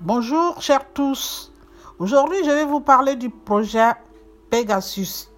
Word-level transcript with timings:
Bonjour 0.00 0.62
chers 0.62 0.92
tous. 0.92 1.52
Aujourd'hui, 1.98 2.36
je 2.44 2.50
vais 2.50 2.64
vous 2.64 2.78
parler 2.78 3.16
du 3.16 3.30
projet 3.30 3.90
Pegasus, 4.48 5.28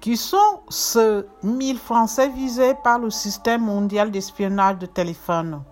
qui 0.00 0.16
sont 0.16 0.62
ceux 0.68 1.28
1000 1.44 1.78
Français 1.78 2.28
visés 2.28 2.74
par 2.82 2.98
le 2.98 3.10
système 3.10 3.62
mondial 3.62 4.10
d'espionnage 4.10 4.78
de 4.78 4.86
téléphone. 4.86 5.62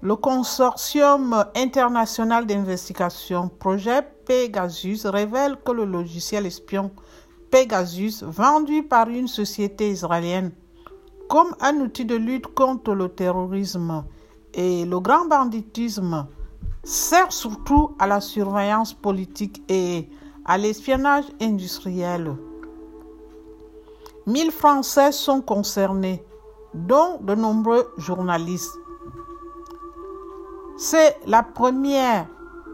Le 0.00 0.16
consortium 0.16 1.44
international 1.54 2.46
d'investigation 2.46 3.48
Projet 3.48 4.02
Pegasus 4.26 5.06
révèle 5.06 5.56
que 5.64 5.70
le 5.70 5.84
logiciel 5.84 6.46
espion 6.46 6.90
Pegasus, 7.52 8.24
vendu 8.24 8.82
par 8.82 9.08
une 9.08 9.28
société 9.28 9.88
israélienne 9.88 10.50
comme 11.28 11.54
un 11.60 11.76
outil 11.76 12.06
de 12.06 12.16
lutte 12.16 12.48
contre 12.48 12.92
le 12.92 13.08
terrorisme 13.08 14.04
et 14.52 14.84
le 14.84 14.98
grand 14.98 15.26
banditisme, 15.26 16.26
sert 16.84 17.32
surtout 17.32 17.96
à 17.98 18.06
la 18.06 18.20
surveillance 18.20 18.92
politique 18.92 19.62
et 19.68 20.08
à 20.44 20.58
l'espionnage 20.58 21.24
industriel. 21.40 22.36
1000 24.26 24.50
Français 24.50 25.12
sont 25.12 25.40
concernés, 25.40 26.22
dont 26.72 27.18
de 27.20 27.34
nombreux 27.34 27.92
journalistes. 27.98 28.78
C'est 30.76 31.18
la 31.26 31.42
première 31.42 32.26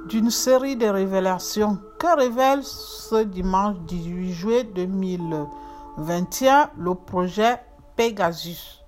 d'une 0.06 0.30
série 0.30 0.76
de 0.76 0.86
révélations 0.86 1.78
que 1.98 2.16
révèle 2.16 2.64
ce 2.64 3.24
dimanche 3.24 3.76
18 3.86 4.32
juillet 4.32 4.64
2021 4.64 6.70
le 6.78 6.94
projet 6.94 7.60
Pegasus. 7.96 8.79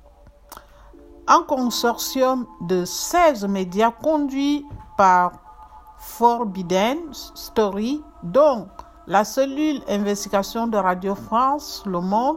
Consortium 1.41 2.47
de 2.61 2.85
16 2.85 3.47
médias 3.47 3.91
conduit 3.91 4.67
par 4.99 5.33
Forbidden 5.99 6.99
Story, 7.35 8.03
dont 8.23 8.69
la 9.07 9.25
cellule 9.25 9.81
investigation 9.89 10.67
de 10.67 10.77
Radio 10.77 11.15
France, 11.15 11.83
Le 11.87 12.01
Monde, 12.01 12.37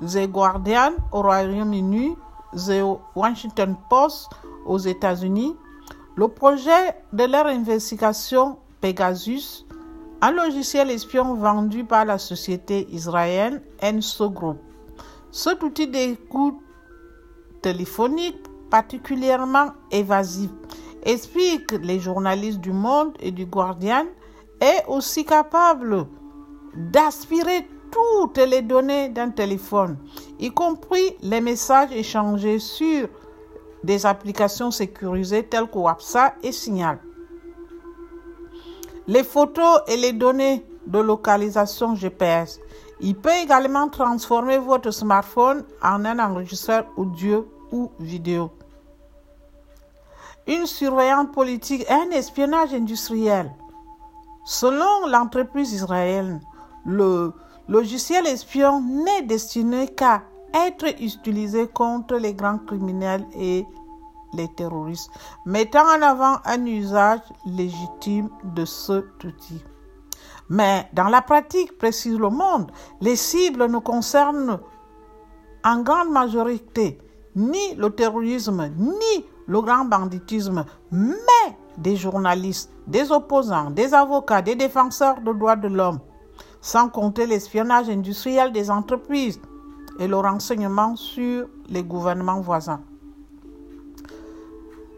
The 0.00 0.26
Guardian 0.28 0.92
au 1.12 1.22
Royaume-Uni, 1.22 2.16
The 2.54 2.82
Washington 3.14 3.76
Post 3.88 4.30
aux 4.66 4.78
États-Unis, 4.78 5.54
le 6.16 6.28
projet 6.28 6.96
de 7.12 7.24
leur 7.24 7.46
investigation 7.46 8.58
Pegasus, 8.80 9.64
un 10.20 10.32
logiciel 10.32 10.90
espion 10.90 11.34
vendu 11.34 11.84
par 11.84 12.04
la 12.04 12.18
société 12.18 12.88
israélienne 12.90 13.60
Enso 13.82 14.30
Group. 14.30 14.58
Cet 15.30 15.62
outil 15.62 15.86
d'écoute 15.86 16.63
téléphonique 17.64 18.36
particulièrement 18.70 19.68
évasif 19.90 20.50
explique 21.02 21.72
les 21.82 21.98
journalistes 21.98 22.60
du 22.60 22.72
Monde 22.72 23.16
et 23.20 23.30
du 23.30 23.46
Guardian 23.46 24.04
est 24.60 24.84
aussi 24.86 25.24
capable 25.24 26.06
d'aspirer 26.74 27.66
toutes 27.90 28.36
les 28.36 28.60
données 28.60 29.08
d'un 29.08 29.30
téléphone, 29.30 29.96
y 30.38 30.50
compris 30.50 31.16
les 31.22 31.40
messages 31.40 31.92
échangés 31.92 32.58
sur 32.58 33.08
des 33.82 34.04
applications 34.04 34.70
sécurisées 34.70 35.44
telles 35.44 35.70
que 35.70 35.78
WhatsApp 35.78 36.36
et 36.42 36.52
Signal. 36.52 36.98
Les 39.06 39.24
photos 39.24 39.80
et 39.86 39.96
les 39.96 40.12
données 40.12 40.66
de 40.86 40.98
localisation 40.98 41.94
GPS. 41.94 42.60
Il 43.00 43.14
peut 43.14 43.36
également 43.42 43.88
transformer 43.88 44.58
votre 44.58 44.90
smartphone 44.90 45.64
en 45.82 46.04
un 46.04 46.18
enregistreur 46.18 46.86
audio 46.96 47.53
vidéo. 47.98 48.50
Une 50.46 50.66
surveillance 50.66 51.32
politique 51.32 51.88
un 51.90 52.10
espionnage 52.10 52.74
industriel. 52.74 53.50
Selon 54.44 55.06
l'entreprise 55.08 55.72
israélienne, 55.72 56.40
le 56.84 57.32
logiciel 57.68 58.26
espion 58.26 58.82
n'est 58.82 59.22
destiné 59.22 59.88
qu'à 59.88 60.22
être 60.52 60.86
utilisé 61.00 61.66
contre 61.66 62.16
les 62.16 62.34
grands 62.34 62.58
criminels 62.58 63.26
et 63.34 63.64
les 64.34 64.48
terroristes, 64.54 65.10
mettant 65.46 65.86
en 65.86 66.02
avant 66.02 66.38
un 66.44 66.66
usage 66.66 67.20
légitime 67.46 68.28
de 68.54 68.64
cet 68.64 69.24
outil. 69.24 69.62
Mais 70.50 70.88
dans 70.92 71.08
la 71.08 71.22
pratique, 71.22 71.78
précise 71.78 72.18
le 72.18 72.28
monde, 72.28 72.70
les 73.00 73.16
cibles 73.16 73.66
ne 73.66 73.78
concernent 73.78 74.60
en 75.64 75.80
grande 75.80 76.10
majorité 76.10 76.98
ni 77.36 77.74
le 77.76 77.90
terrorisme, 77.90 78.70
ni 78.76 79.26
le 79.46 79.60
grand 79.60 79.84
banditisme, 79.84 80.64
mais 80.90 81.56
des 81.76 81.96
journalistes, 81.96 82.70
des 82.86 83.10
opposants, 83.10 83.70
des 83.70 83.94
avocats, 83.94 84.42
des 84.42 84.54
défenseurs 84.54 85.20
des 85.20 85.34
droits 85.34 85.56
de 85.56 85.68
l'homme, 85.68 85.98
sans 86.60 86.88
compter 86.88 87.26
l'espionnage 87.26 87.88
industriel 87.88 88.52
des 88.52 88.70
entreprises 88.70 89.40
et 89.98 90.06
le 90.06 90.16
renseignement 90.16 90.96
sur 90.96 91.46
les 91.68 91.82
gouvernements 91.82 92.40
voisins. 92.40 92.80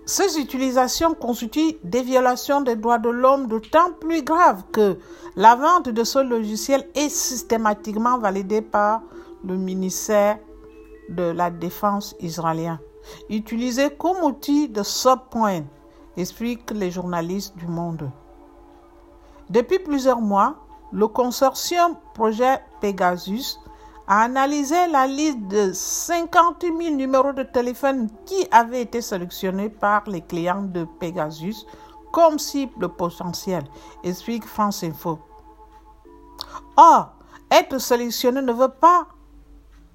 Ces 0.08 0.38
utilisations 0.38 1.14
constituent 1.14 1.74
des 1.82 2.02
violations 2.02 2.60
des 2.60 2.76
droits 2.76 2.98
de 2.98 3.08
l'homme 3.08 3.48
d'autant 3.48 3.90
plus 4.00 4.22
graves 4.22 4.62
que 4.70 4.96
la 5.34 5.56
vente 5.56 5.88
de 5.88 6.04
ce 6.04 6.20
logiciel 6.20 6.88
est 6.94 7.08
systématiquement 7.08 8.16
validée 8.16 8.62
par 8.62 9.02
le 9.44 9.56
ministère 9.56 10.38
de 11.08 11.24
la 11.24 11.50
Défense 11.50 12.14
israélien, 12.20 12.78
utilisé 13.28 13.90
comme 13.90 14.22
outil 14.24 14.68
de 14.68 14.82
subpoint, 14.82 15.64
expliquent 16.16 16.70
les 16.70 16.90
journalistes 16.90 17.56
du 17.56 17.66
monde. 17.66 18.10
Depuis 19.50 19.78
plusieurs 19.78 20.20
mois, 20.20 20.56
le 20.92 21.06
consortium 21.08 21.96
projet 22.14 22.60
Pegasus 22.80 23.58
a 24.08 24.22
analysé 24.22 24.86
la 24.90 25.06
liste 25.06 25.40
de 25.48 25.72
50 25.72 26.62
000 26.62 26.94
numéros 26.94 27.32
de 27.32 27.42
téléphone 27.42 28.08
qui 28.24 28.46
avaient 28.50 28.82
été 28.82 29.00
sélectionnés 29.00 29.68
par 29.68 30.04
les 30.08 30.20
clients 30.20 30.62
de 30.62 30.86
Pegasus 31.00 31.66
comme 32.12 32.38
cible 32.38 32.88
potentielle, 32.88 33.64
explique 34.02 34.46
France 34.46 34.82
Info. 34.84 35.18
Or, 36.76 37.10
être 37.50 37.78
sélectionné 37.78 38.42
ne 38.42 38.52
veut 38.52 38.72
pas 38.80 39.06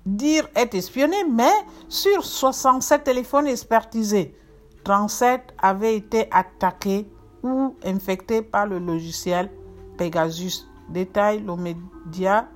dire 0.05 0.47
être 0.55 0.75
espionné, 0.75 1.17
mais 1.29 1.51
sur 1.89 2.25
67 2.25 3.03
téléphones 3.03 3.47
expertisés, 3.47 4.35
37 4.83 5.53
avaient 5.61 5.95
été 5.95 6.27
attaqués 6.31 7.07
ou 7.43 7.75
infectés 7.85 8.41
par 8.41 8.65
le 8.65 8.79
logiciel 8.79 9.49
Pegasus, 9.97 10.67
détaille 10.89 11.41
le 11.41 11.55
média 11.55 12.47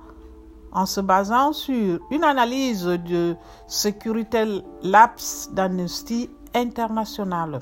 en 0.72 0.84
se 0.86 1.00
basant 1.00 1.52
sur 1.52 2.00
une 2.10 2.24
analyse 2.24 2.84
de 2.84 3.34
Security 3.66 4.62
Labs 4.82 5.48
d'Amnesty 5.52 6.28
International. 6.54 7.60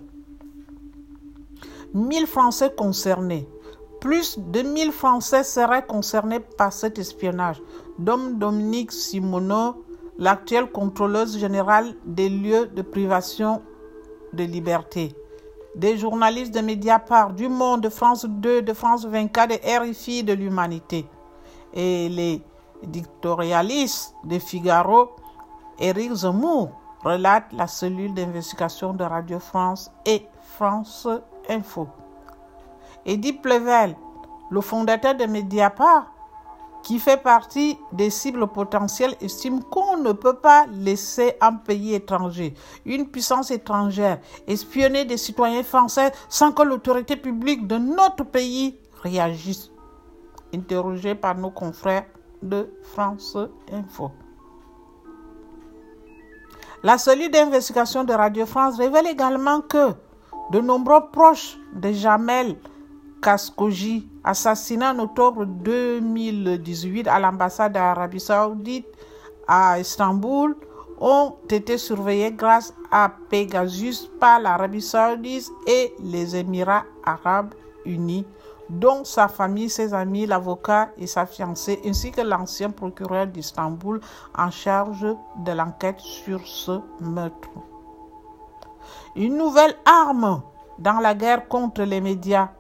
1000 1.95 2.27
Français 2.27 2.73
concernés. 2.77 3.49
Plus 4.05 4.39
de 4.39 4.61
1000 4.61 4.93
Français 4.93 5.43
seraient 5.43 5.87
concernés 5.87 6.39
par 6.41 6.75
cet 6.75 6.99
espionnage, 6.99 7.63
dont 7.99 8.33
Dominique 8.33 8.93
Simoneau, 8.93 9.83
l'actuelle 10.19 10.71
contrôleuse 10.71 11.39
générale 11.39 11.95
des 12.05 12.29
lieux 12.29 12.67
de 12.67 12.83
privation 12.83 13.63
de 14.35 14.45
liberté. 14.45 15.15
Des 15.75 15.97
journalistes 15.97 16.53
de 16.53 16.61
Mediapart, 16.61 17.33
du 17.33 17.49
Monde, 17.49 17.81
de 17.81 17.89
France 17.89 18.27
2, 18.27 18.61
de 18.61 18.75
France 18.75 19.07
24 19.07 19.53
et 19.53 19.79
RFI 19.79 20.23
de 20.23 20.35
l'Humanité. 20.35 21.07
Et 21.73 22.11
les 22.11 22.43
éditorialiste 22.83 24.15
de 24.25 24.39
Figaro, 24.39 25.17
Éric 25.79 26.13
Zemmour, 26.13 26.73
relate 27.03 27.51
la 27.55 27.67
cellule 27.67 28.13
d'investigation 28.13 28.93
de 28.93 29.03
Radio 29.03 29.39
France 29.39 29.91
et 30.05 30.27
France 30.43 31.09
Info. 31.49 31.89
Edith 33.07 33.43
Plevel, 33.43 33.97
le 34.51 34.61
fondateur 34.61 35.15
de 35.15 35.25
Mediapart, 35.27 36.11
qui 36.83 36.99
fait 36.99 37.17
partie 37.17 37.79
des 37.93 38.11
cibles 38.11 38.47
potentielles, 38.47 39.17
estime 39.21 39.63
qu'on 39.65 39.97
ne 39.97 40.13
peut 40.13 40.37
pas 40.37 40.67
laisser 40.71 41.35
un 41.41 41.55
pays 41.55 41.95
étranger, 41.95 42.55
une 42.85 43.09
puissance 43.09 43.51
étrangère, 43.51 44.21
espionner 44.47 45.05
des 45.05 45.17
citoyens 45.17 45.63
français 45.63 46.13
sans 46.29 46.53
que 46.53 46.63
l'autorité 46.63 47.17
publique 47.17 47.67
de 47.67 47.79
notre 47.79 48.25
pays 48.25 48.79
réagisse. 49.03 49.71
Interrogé 50.55 51.15
par 51.15 51.37
nos 51.37 51.51
confrères 51.51 52.05
de 52.43 52.71
France 52.83 53.37
Info. 53.73 54.13
La 56.83 56.99
cellule 56.99 57.31
d'investigation 57.31 58.05
de 58.05 58.13
Radio 58.13 58.45
France 58.45 58.77
révèle 58.77 59.07
également 59.07 59.63
que 59.63 59.95
de 60.53 60.61
nombreux 60.61 61.11
proches 61.11 61.57
de 61.75 61.93
Jamel 61.93 62.57
Kaskoji, 63.25 64.07
assassiné 64.23 64.85
en 64.85 64.99
octobre 64.99 65.47
2018 65.47 67.09
à 67.09 67.19
l'ambassade 67.19 67.73
d'Arabie 67.73 68.21
Saoudite 68.21 68.87
à 69.49 69.81
Istanbul, 69.81 70.55
ont 71.01 71.35
été 71.49 71.79
surveillés 71.79 72.33
grâce 72.33 72.75
à 72.93 73.11
Pegasus 73.31 74.11
par 74.21 74.41
l'Arabie 74.41 74.83
saoudite 74.83 75.51
et 75.67 75.95
les 76.01 76.37
Émirats 76.37 76.85
arabes 77.03 77.55
unis, 77.87 78.27
dont 78.69 79.05
sa 79.05 79.29
famille, 79.29 79.71
ses 79.71 79.95
amis, 79.95 80.27
l'avocat 80.27 80.91
et 80.99 81.07
sa 81.07 81.25
fiancée, 81.25 81.81
ainsi 81.87 82.11
que 82.11 82.21
l'ancien 82.21 82.71
procureur 82.71 83.27
d'Istanbul 83.27 84.03
en 84.37 84.51
charge 84.51 85.07
de 85.39 85.53
l'enquête 85.53 86.01
sur 86.01 86.47
ce 86.47 86.79
meurtre. 87.01 87.49
Une 89.17 89.39
nouvelle 89.39 89.77
arme 89.87 90.43
dans 90.79 91.01
la 91.01 91.15
guerre 91.15 91.49
contre 91.49 91.83
les 91.85 92.03
médias 92.03 92.51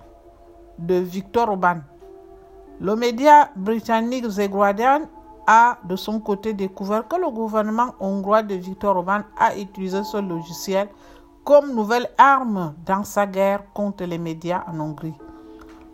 de 0.78 0.94
Victor 0.94 1.48
Orban. 1.48 1.78
Le 2.80 2.96
média 2.96 3.50
britannique 3.56 4.28
The 4.28 4.48
Guardian 4.48 5.02
a 5.46 5.78
de 5.84 5.96
son 5.96 6.20
côté 6.20 6.52
découvert 6.54 7.06
que 7.06 7.16
le 7.16 7.30
gouvernement 7.30 7.94
hongrois 8.00 8.42
de 8.42 8.54
Viktor 8.54 8.96
Orban 8.96 9.20
a 9.38 9.56
utilisé 9.56 10.02
ce 10.04 10.16
logiciel 10.16 10.88
comme 11.44 11.74
nouvelle 11.74 12.08
arme 12.16 12.74
dans 12.86 13.04
sa 13.04 13.26
guerre 13.26 13.62
contre 13.74 14.04
les 14.04 14.18
médias 14.18 14.64
en 14.66 14.80
Hongrie. 14.80 15.14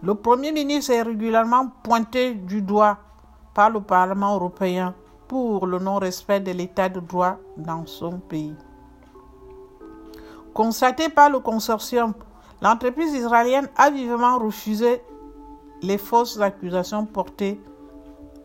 Le 0.03 0.15
Premier 0.15 0.53
ministre 0.53 0.93
est 0.93 1.03
régulièrement 1.03 1.69
pointé 1.83 2.35
du 2.35 2.63
doigt 2.63 2.97
par 3.53 3.71
le 3.71 3.81
Parlement 3.81 4.35
européen 4.37 4.95
pour 5.29 5.67
le 5.67 5.79
non-respect 5.79 6.41
de 6.41 6.53
l'état 6.53 6.89
de 6.89 7.01
droit 7.01 7.37
dans 7.57 7.85
son 7.87 8.19
pays. 8.19 8.55
Constaté 10.55 11.09
par 11.09 11.31
le 11.31 11.41
consortium, 11.41 12.15
l'entreprise 12.63 13.13
israélienne 13.15 13.69
a 13.77 13.91
vivement 13.91 14.39
refusé 14.39 15.03
les 15.83 15.99
fausses 15.99 16.41
accusations 16.41 17.07
portées 17.07 17.61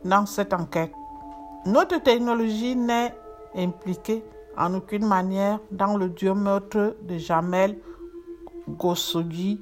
dans 0.03 0.25
cette 0.25 0.53
enquête. 0.53 0.91
Notre 1.65 2.01
technologie 2.01 2.75
n'est 2.75 3.13
impliquée 3.55 4.23
en 4.57 4.73
aucune 4.73 5.05
manière 5.05 5.59
dans 5.71 5.97
le 5.97 6.09
dur 6.09 6.35
meurtre 6.35 6.95
de 7.01 7.17
Jamel 7.17 7.77
Gossogui, 8.69 9.59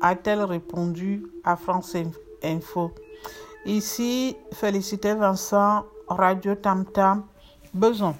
a-t-elle 0.00 0.42
répondu 0.42 1.26
à 1.44 1.56
France 1.56 1.96
Info. 2.42 2.90
Ici, 3.66 4.36
félicité 4.52 5.14
Vincent, 5.14 5.84
Radio 6.08 6.54
Tam 6.54 6.84
Tam, 6.86 7.24
besoin. 7.74 8.14